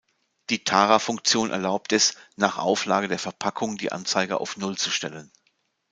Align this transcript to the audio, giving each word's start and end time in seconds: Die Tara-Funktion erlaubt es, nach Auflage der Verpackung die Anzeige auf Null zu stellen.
Die 0.49 0.63
Tara-Funktion 0.63 1.51
erlaubt 1.51 1.93
es, 1.93 2.15
nach 2.35 2.57
Auflage 2.57 3.07
der 3.07 3.19
Verpackung 3.19 3.77
die 3.77 3.91
Anzeige 3.91 4.39
auf 4.39 4.57
Null 4.57 4.75
zu 4.75 4.89
stellen. 4.89 5.31